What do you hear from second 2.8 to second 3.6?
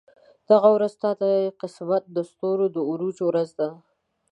عروج ورځ